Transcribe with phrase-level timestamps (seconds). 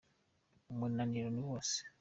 [0.71, 1.77] umunaniro niwose.